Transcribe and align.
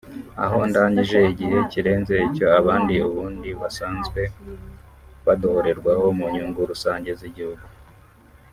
aho 0.43 0.57
ndangije 0.69 1.19
igihe 1.31 1.57
kirenze 1.71 2.15
icyo 2.27 2.47
abandi 2.59 2.93
ubundi 3.07 3.49
basanzwe 3.61 4.21
badohorerwaho 5.25 6.05
mu 6.17 6.25
nyungu 6.33 6.59
rusange 6.71 7.11
z’igihugu 7.19 7.65